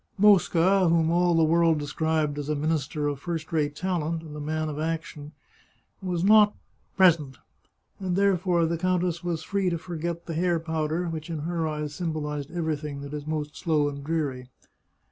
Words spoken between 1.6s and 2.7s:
described as a